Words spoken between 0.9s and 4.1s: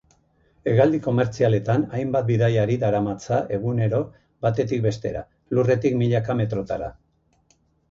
komertzialetan hainbat bidaiari daramatza egunero